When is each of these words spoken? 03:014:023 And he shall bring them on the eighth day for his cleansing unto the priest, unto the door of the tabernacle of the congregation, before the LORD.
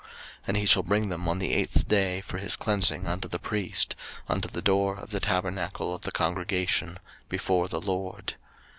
03:014:023 0.01 0.09
And 0.47 0.57
he 0.57 0.65
shall 0.65 0.81
bring 0.81 1.09
them 1.09 1.27
on 1.29 1.37
the 1.37 1.53
eighth 1.53 1.87
day 1.87 2.21
for 2.21 2.39
his 2.39 2.55
cleansing 2.55 3.05
unto 3.05 3.27
the 3.27 3.37
priest, 3.37 3.95
unto 4.27 4.47
the 4.47 4.63
door 4.63 4.97
of 4.97 5.11
the 5.11 5.19
tabernacle 5.19 5.93
of 5.93 6.01
the 6.01 6.11
congregation, 6.11 6.97
before 7.29 7.67
the 7.67 7.79
LORD. 7.79 8.33